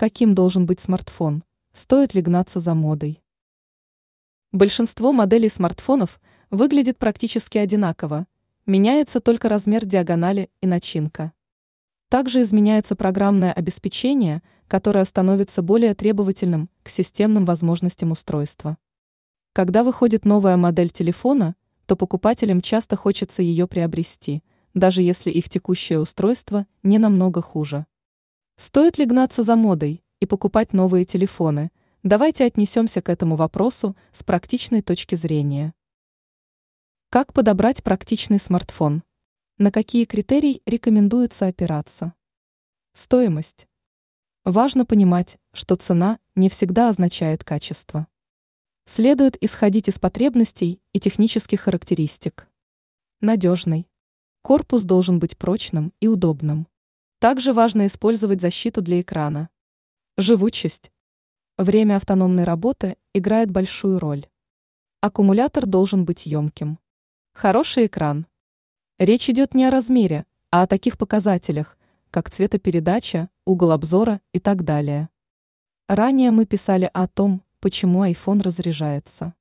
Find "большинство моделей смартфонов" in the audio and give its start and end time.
4.50-6.22